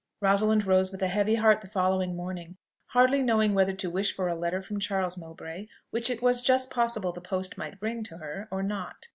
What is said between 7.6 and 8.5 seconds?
bring her,